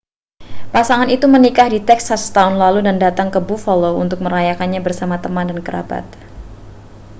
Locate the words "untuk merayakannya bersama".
4.03-5.15